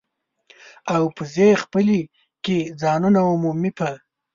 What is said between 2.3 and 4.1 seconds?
کې ځایونو عمومي په